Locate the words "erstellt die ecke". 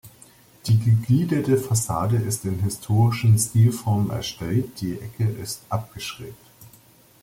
4.09-5.29